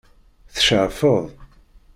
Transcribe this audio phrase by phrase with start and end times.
[0.55, 1.25] Tceɛfeḍ?